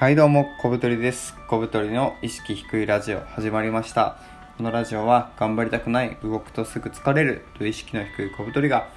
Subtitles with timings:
[0.00, 1.36] はいどうも、小太りです。
[1.46, 4.16] 小太りの意識低いラジオ始まりました。
[4.56, 8.88] このラジオは頑張りたくない、動くとすぐ疲れるという意識の低い小太りが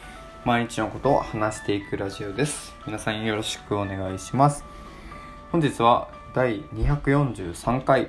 [0.46, 2.74] 毎日のことを話していくラジオです。
[2.88, 4.63] 皆さんよろしくお願いします。
[5.52, 8.08] 本日は第243回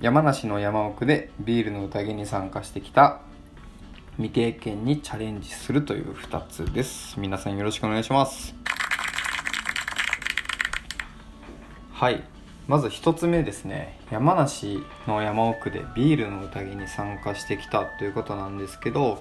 [0.00, 3.18] 山梨の山奥でビールの宴に参加してきた
[4.14, 7.18] 未経験にチャレンジするという2つです。
[7.18, 8.54] 皆さんよろしくお願いします。
[11.98, 12.22] はい。
[12.68, 13.98] まず一つ目ですね。
[14.12, 19.20] 山梨の山奥でビールの宴に参加してきたということなんですけど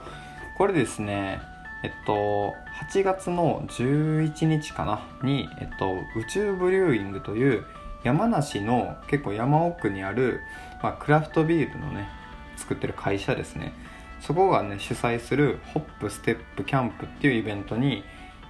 [0.60, 1.40] これですね
[1.84, 2.54] えっと
[2.88, 7.66] 8月の11日かなに、えっと、宇宙ブリューイングという
[8.04, 10.42] 山梨の結構山奥にある、
[10.84, 12.08] まあ、クラフトビールのね
[12.58, 13.74] 作ってる会社ですね。
[14.22, 18.04] そこがね主催するホップステップキャンプっていうイベントに、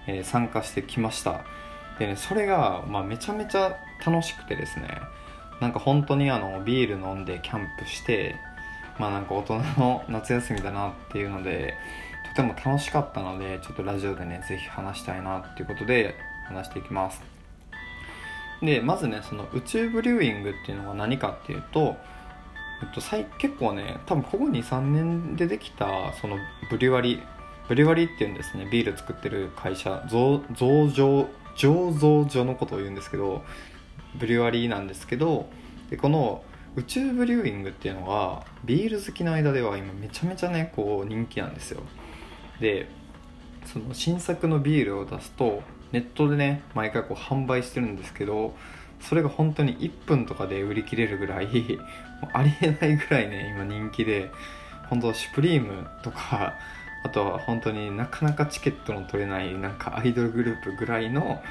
[0.05, 1.45] えー参加してきました。
[1.99, 5.01] でねそれが、まあ、めちゃめちゃ楽しくてですね。
[5.59, 8.35] なんか本当にあのビール飲んでキャンプして
[8.99, 11.73] まあなんか大人の夏休みだなっていうので
[12.29, 16.15] とても楽しかったのでちょっとラジオでねぜひ話したいなっていうことで
[16.47, 17.21] 話していきます。
[18.61, 21.95] でまずねその宇宙ブリューイングっていうのは何かっていうと、
[22.81, 26.37] えっと、最結構ね多分ここ23年でできたその
[26.69, 27.21] ブリュワリ
[27.67, 31.27] ブリュワリっていうんですねビール作ってる会社造造醸
[31.57, 33.43] 醸造所のことを言うんですけど
[34.15, 35.49] ブリュワリーなんですけど
[35.89, 36.43] でこの
[36.75, 41.81] 宇宙ブリューイングっていうのはビール好きの間では今めちゃめちゃねこう人気なんですよ。
[42.61, 42.87] で
[43.65, 48.55] その新作のビールを出すとネットでね毎回こう販売してるんですけど
[49.01, 51.47] それが本当に1分とかで売り切れるぐらい
[52.33, 54.31] ありえないぐらいね今人気で
[54.89, 56.53] 本当シュプリームとか
[57.07, 61.41] あとは本当になかなかチケットの取れないなんかアイドルグループぐらいの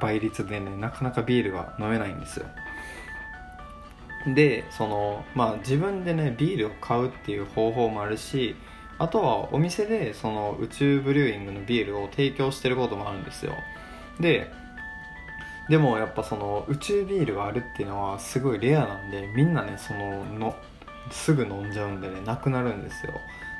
[0.00, 2.46] 倍率でねなかなかビールが飲めないんですよ。
[4.34, 8.56] でそのまあ自分でねビールを買うっていう方法もあるし
[8.98, 13.54] あとはお店でその宇宙ブリューイングのビールを提供してることもあるんですよ。
[14.18, 14.50] で
[15.68, 20.56] でもやっぱその宇宙ビールがあるっていうのはすごいレアなんでみんなねそのの
[21.12, 23.12] すぐ飲んじゃうんでねなくなるんですよ。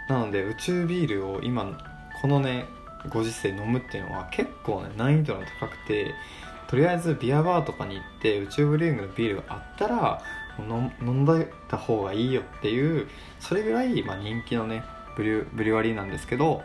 [0.08, 1.78] なので宇宙ビールを今
[2.20, 2.66] このね
[3.08, 6.14] ご時世飲むっていうのは結構ね難易度が高くて
[6.66, 10.22] とりあえずビアバーとかに行って宇宙ブリューイングのビールがあったら
[10.58, 13.08] 飲んだ方がいいよっていう
[13.40, 14.84] それぐらい、まあ、人気のね
[15.16, 16.62] ブリュブリュワリーなんですけど、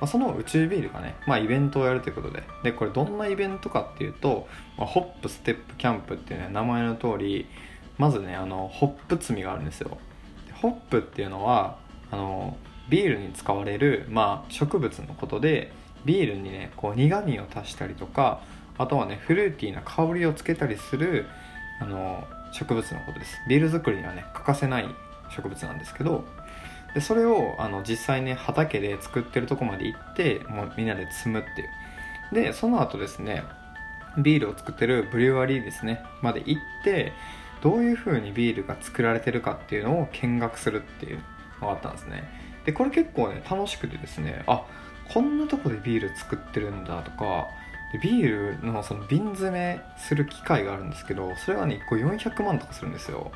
[0.00, 2.42] まあ、その宇宙ビールがね、まあ、イベントをやるということで。
[2.62, 4.46] でこれどんなイベントかっていうと、
[4.76, 7.46] まあ、ホップステップキャンプっていうね名前の通り
[7.96, 9.98] まずねあのホップ摘みがあるんですよ。
[10.60, 11.78] ホップっていうのは
[12.10, 12.56] あの
[12.88, 15.72] ビールに使われる、まあ、植物のことで
[16.04, 18.40] ビールにねこう苦味を足したりとか
[18.78, 21.26] あとはねフルーティーな香りをつけたりする
[21.80, 23.36] あの植物のことです。
[23.48, 24.88] ビール作りにはね欠かせない
[25.34, 26.24] 植物なんですけど
[26.94, 31.68] でそれをあの実際ね畑で作ってるとこまで行ってもうみんなで摘むっていう。
[32.34, 33.42] でその後ですね
[34.18, 37.12] ビールを作ってるブリュワリーですねまで行って
[37.62, 41.20] どういう風にビールが作られてるかっていうのを見学するっていう
[41.60, 42.47] のがあったんですね。
[42.64, 44.64] でこれ結構ね楽しくてですねあ
[45.12, 47.48] こんなとこでビール作ってるんだとか
[47.92, 53.32] でビールのその瓶詰めする機械があるんですけどそれがね1個400万とかするんですよ。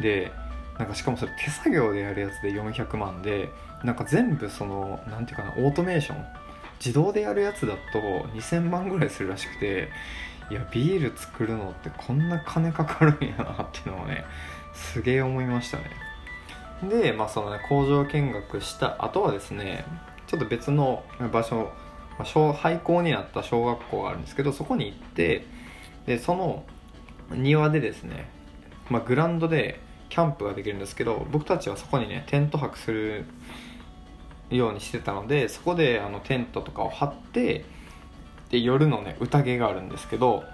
[0.00, 0.32] で
[0.78, 3.48] なんかしかもそれ手作業でやるやつで400万で
[3.82, 6.24] なんか全部そのなんていうかなオートメーション
[6.78, 7.98] 自動でやるやつだと
[8.34, 9.88] 2000万ぐらいするらしくて
[10.50, 14.24] いやビール作るのってこんな金かかるんやなっていうのをね
[14.72, 15.84] すげえ思いましたね。
[16.82, 19.84] で、まあそのね、工場見学した後はですね
[20.28, 21.02] ちょっと別の
[21.32, 21.72] 場所、
[22.18, 25.46] まあ、小廃校になった小学校があるんですけどそこに行って
[26.06, 26.64] でその
[27.30, 28.28] 庭でですね、
[28.90, 29.80] まあ、グラウンドで
[30.10, 33.24] キャンプができるんですけど僕たちはそこにねテント泊する
[34.50, 37.64] ようにしてたのでそこであのテントとかを張って
[38.50, 40.44] で夜のね宴があるんですけど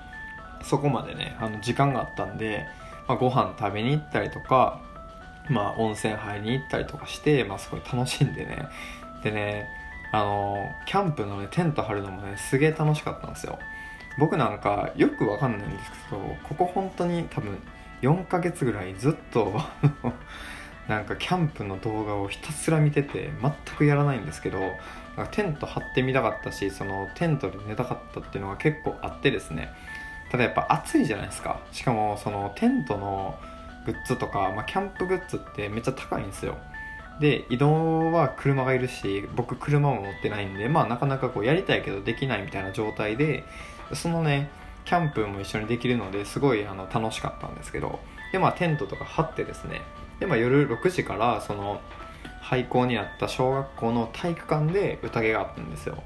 [0.62, 2.64] そこまでねあの時間があったんで、
[3.08, 4.83] まあ、ご飯食べに行ったりとか
[5.48, 8.68] まあ、温泉入りに行ったりとかして、まあ、すごい楽しんでね。
[9.22, 9.68] でね
[10.12, 13.58] あのキャンプのねテント張るのもねすげえ楽しかったんですよ。
[14.18, 17.58] 僕なんかよくわかんないんですけどここ本当に多分
[18.00, 19.60] 4ヶ月ぐらいずっと
[20.86, 24.60] なんかキャンプの動画をひたすら見てて全くやらないんですけど
[25.16, 29.72] なんかテント張ってみたかったしそのテントで寝たかったっていうのが結構あってですね。
[30.30, 31.60] ただやっぱ暑いじゃないですか。
[31.72, 33.38] しかもそのテントの
[33.86, 36.56] グッズとか、まあ、キャンプグッズってめっちゃ高いんですよ。
[37.20, 43.44] で移動は車がいるし僕車も持ってないんでまあなかなかこうやりたいけどできないみたいな状態で
[43.92, 44.50] そのね
[44.84, 48.00] キャンプも一緒にできるのですごいあの楽しかったんですけど。
[48.34, 49.80] でまあテントとか張ってですね。
[50.18, 51.80] で、まあ、夜6時からその
[52.40, 56.02] 廃校にあった小学校の体育館で宴があったんですよ。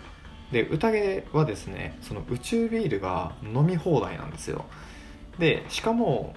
[0.52, 4.66] で宴はですねその宇宙ビールが飲み放題なんですよ。
[5.38, 6.34] でしかも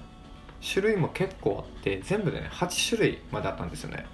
[0.62, 4.06] 種類も結構あって全部でね8種類まであったんですよね。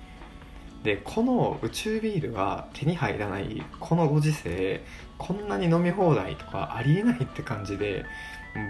[0.83, 4.83] でこの宇宙ビールが手に入らないこのご時世
[5.17, 8.05] こんなに飲み放題とかありえないって感じで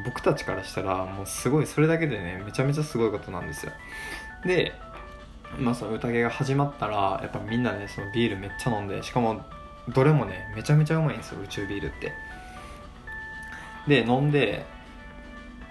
[0.05, 3.71] 僕たちからしたらもうすごいそれだけでねめちゃめちゃすごいことなんですよ。
[4.45, 4.73] で
[5.59, 9.45] まあその宴が始まったらやっぱみんなねそのビールめっちゃ飲んでしかも
[9.89, 12.13] どれもねめちゃめちゃうまいんですよ宇宙ビールって。
[13.87, 14.65] で飲んで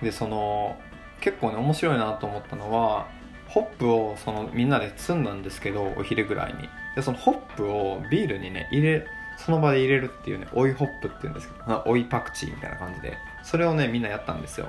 [0.02, 0.78] でその
[1.20, 3.08] 結構ね面白いなと思ったのは
[3.48, 6.68] ホップをそのみんなで積んだんですけどお昼ぐらいに。
[6.94, 9.06] でそのホップをビールにね入れ
[9.38, 13.16] その場で入れるっていうね追いホップっていうんですけど追いパクチーみたいな感じで。
[13.42, 14.68] それをねみんなやったんですよ。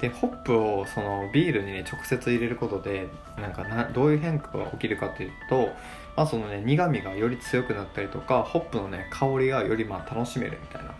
[0.00, 3.08] でホップをそのビールにね直接入れることで
[3.40, 5.72] なんかなどういう変化が起きるかっていうと、
[6.16, 10.90] まあそのね、苦味がより強くなったりとかホップのね香りがよりまあ楽しめるみたいな。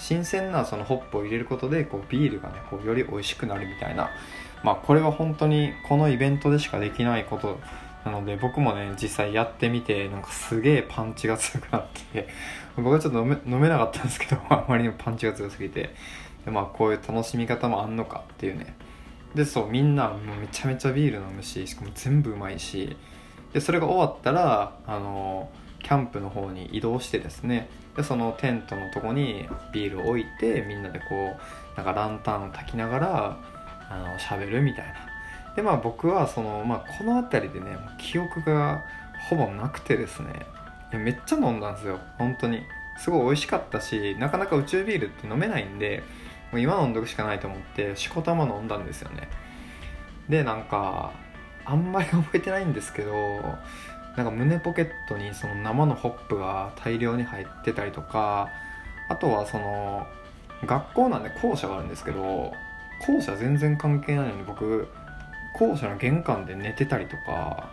[0.00, 4.10] 新鮮なそのホップを入れることでこうビールがねこうより美味しくなるみたいな。
[4.62, 7.58] まあこれは本当にこのイベントでしかできないこと
[8.04, 12.28] なので僕もね実際やってみてなんかすげえパンチが強くなって
[12.76, 15.94] 僕はちょっと飲めなかったんですけど あまりにもパンチが強すぎて。
[16.44, 18.74] でまあこういう楽しみ方もあんのかっていうね。
[19.34, 22.96] でそうみんなもうめちゃめちゃビール飲むししかも全部うまいし。
[23.52, 25.50] でそれが終わったらあの
[25.82, 31.36] キャンプの方に移動してですねでそのテントのとこにビールを置いてみんなでこ
[31.74, 33.38] うなんかランタンを焚きながら
[33.88, 34.94] あの喋るみたいな。
[35.56, 38.84] でまあ僕はその、まあ、この辺りでね記憶が
[39.28, 40.46] ほぼなくてですね。
[40.92, 41.98] いやめっちゃ飲んだんですよ。
[42.18, 42.62] 本当に。
[43.00, 46.02] すごい美味しかったしなかなか宇宙ビールって飲めないんで
[46.52, 49.28] もう今飲んどくしかないと思ってしこたま飲んだんですよね。
[50.28, 51.12] でなんか
[51.64, 53.40] あんまり覚えてないんですけど
[54.16, 58.48] なんか胸ポケットにその生のホップが大量に入ってたりとか
[59.08, 60.06] あとはその
[60.64, 62.52] 学校なんで校舎があるんですけど
[63.06, 64.88] 校舎全然関係ないのに僕
[65.54, 67.70] 校舎の玄関で寝てたりとか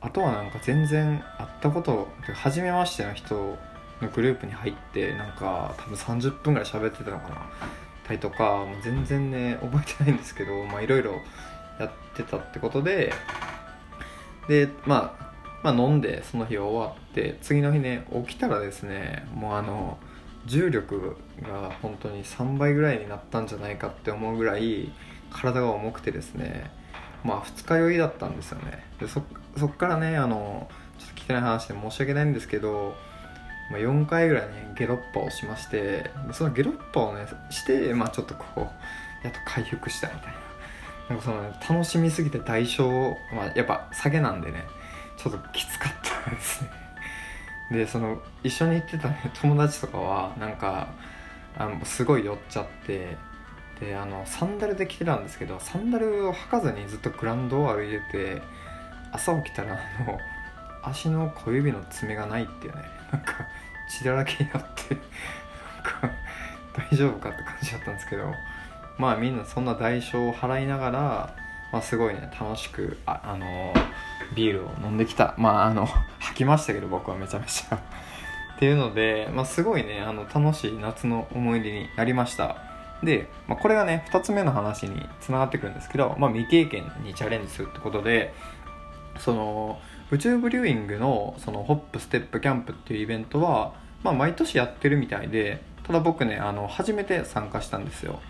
[0.00, 3.34] あとはなんか全然会ったこと初めましての人
[4.00, 7.36] のグループに入ってなんか多分30分ぐらい喋ってたのかな。
[8.06, 11.20] たりとかもう全然ね覚えてないんですけどいろいろ
[11.80, 13.12] やってたってことで
[14.48, 15.25] で、まあ、
[15.66, 19.98] まあ飲んでその日終わって次の日ね起きたらですねもうあの
[20.46, 24.92] 重力が本当に3倍ぐらいになったんじゃないかって思うぐらい
[25.32, 26.70] 体が重くてですね
[27.24, 28.84] まあ二日酔いだったんですよね。
[29.00, 29.20] でそ
[29.66, 30.68] っからねあの
[31.00, 32.94] ちょっと聞けない話で申し訳ないんですけど
[33.68, 40.46] まあ、4回ぐらいねゲロッパをしましてそのゲロッパをねして、まあ、ちょっとこうやっと回復したみたいな。
[41.08, 44.64] なんかその、ね、楽しみすぎて代償、まあ、やっぱ酒なんでね
[45.16, 45.92] ちょっときつかっ
[46.24, 46.70] たですね。
[47.70, 50.88] でその一緒に行ってた、ね、友達とかはなんか
[51.58, 53.16] あのすごい酔っちゃって
[53.80, 58.42] であのサンダルで来てたんですけどサンダルを履かずにずっとグラウンドを歩いてて
[59.12, 60.18] 朝起きたらあの
[60.82, 63.46] 足の小指の爪がないっていうねなんか
[63.88, 65.02] 血だらけになってなん
[65.82, 66.10] か
[66.90, 68.32] 大丈夫かって感じだったんですけど
[68.98, 71.36] まあみんなそんな代償を払いながら、
[71.72, 73.74] まあ、すごいね楽しくあ、あの
[74.34, 75.34] ビールを飲んできた。
[75.38, 75.86] まああの
[76.20, 77.76] 吐きましたけど僕はめちゃめちゃ。
[77.76, 82.56] っていうので、まあ、すごいねあの楽しい夏の思い出になりました。
[83.02, 88.32] で、まあ、これがね2つ目の話につながってくるんですけど、まあ、未経験にチャレンジするってことで
[89.18, 89.78] その
[90.10, 98.20] 宇宙ブリューイングのそのホップステップキャンプっていうイベントは、まあ、毎年やってるみたいでただ僕ねあの初めて参加したんですよ。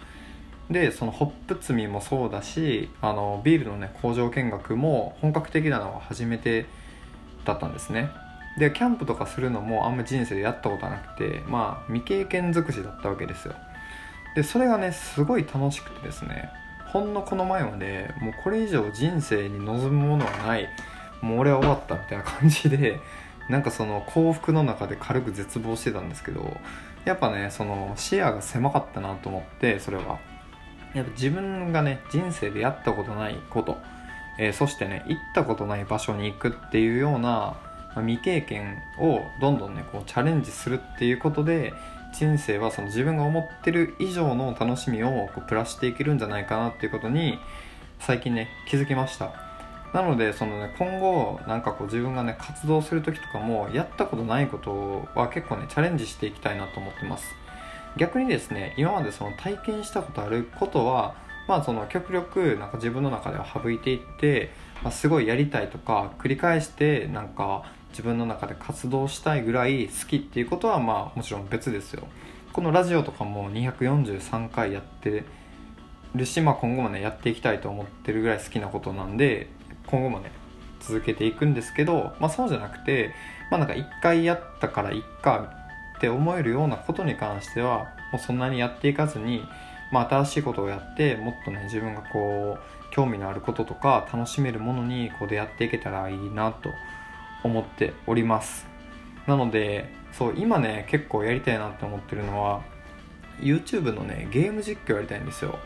[0.71, 6.67] でそのホップ積みもそうだしあのビールのね工場見学も本格的なのは初めて
[7.45, 8.11] だったんですね。
[8.59, 13.55] でキャンプとかするのもあんま人生でやったことはなくてまあ未経験尽くしだったわけですよ。
[14.35, 16.51] でそれがねすごい楽しくてですね
[16.93, 20.69] ほんのこの前までもうこれ以上人生に望むものはない
[21.21, 22.99] もう俺は終わったみたいな感じで
[23.49, 26.57] なんかその幸福の中で軽く絶望してたんですけど
[27.05, 30.19] やっぱねその視野が狭かったなと思ってそれは。
[30.97, 33.77] やっぱ自分がね人生でやったことないこと、
[34.39, 37.57] えー、そしてね行ったことない場所に行くっていうような、
[37.95, 41.75] ま、未経験をどんどんねこうチャレンジするっていうことで
[42.15, 47.39] 人生はその自分が思ってる以上の楽しみをこうプラスしていけるんじゃないかなっていうことに
[47.99, 49.33] 最近ね気づきました。
[49.93, 57.35] なのでその、ね、今後なんかこう自分がね活動する時とかもやったことないことは結構ねチャレンジしていきたいなと思ってます。
[57.97, 61.15] 逆にですね今までその体験したことあることは
[61.49, 64.51] まあその極力なんか自分の中では省いていって、
[64.83, 72.07] まあ、すごいやりたいとか繰り返してなんか自分の中で活動したいぐらい好きっていうことはまあもちろん別ですよ。
[72.53, 75.25] このラジオとかも243回やって
[76.15, 79.49] るし、まあ、今後もねやっていきたいと思ってるぐらい好きなことなんで
[79.87, 80.33] 今後もね
[80.81, 83.13] 続けていくんですけど、まあ、そうじゃなくて、
[83.51, 85.53] まあ、なんか1回やったからいっか
[85.97, 89.45] って思えるようなことに関してはもうそんなにやっていかずに、
[89.91, 96.71] まあ、新しいことをやってもっとね自分がこう興味のあることとか楽しめるものにこう出会っていけたらいいなと
[97.43, 98.67] 思っております。
[99.27, 102.63] なのでそう今ね結構やりたいなって思ってるのは
[103.41, 105.59] YouTube のねゲーム実況やりたいんですよ。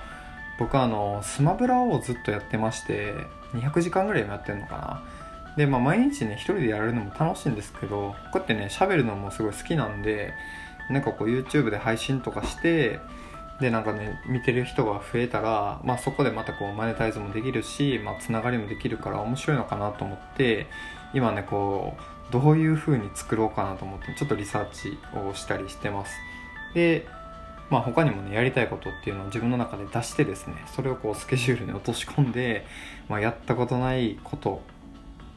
[0.58, 3.14] 僕あのスマブラをずっとやってまして
[3.54, 5.02] 200時間ぐらいもやってるのかな。
[5.60, 10.32] でまあ毎日ね一人でやるのも楽しいんですけどこうやってね喋るのもすごい好きなんで
[10.88, 12.98] なんかこう YouTube で配信とかして
[13.60, 20.66] でなんかね見てる人が増えたら、まあ、そこでまたこうマネタイズもできるし、まあ、つながりもできるから面白いのかなと思って
[21.12, 21.94] 今ねこ
[22.30, 26.12] うどういう風に作ろうかなと思ってちょっとリサーチをしたりしてます。
[26.72, 27.06] で
[27.68, 32.66] まあ、他にもねやりたいことっていうのを自分の中で出してですねそれをこうスケジュールに落とし込んで、
[33.08, 34.62] まあ、やったことないこと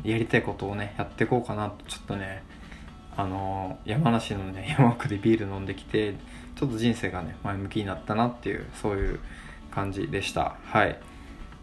[0.04, 2.44] やりたいことをねやっていこうかなとちょっとね
[3.16, 6.16] あの、山梨のね 山奥でビール飲んできて
[6.56, 9.20] ちょっと人生がね前向きになったなっていうそういう
[9.72, 10.56] 感じでした。
[10.66, 10.98] はい。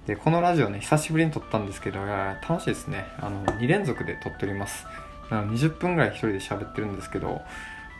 [0.06, 3.04] でこのラジオね久しぶりに撮ったんですけど楽しいですね。
[3.20, 4.86] あの2連続で撮っております。
[5.30, 7.42] 20分ぐらい一人で喋ってるんですけど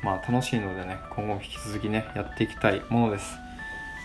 [0.03, 3.37] まあ楽しいのでね、今後も引き続きね、やっていきたいものです。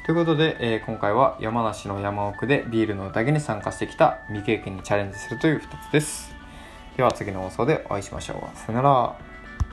[0.05, 6.31] ということで、えー、今回は山梨の山奥でビールの宴に参加してきた未経験にチャレンジするという2つです。
[6.95, 8.55] では次の放送でお会いしましょう。
[8.55, 9.34] さよなら。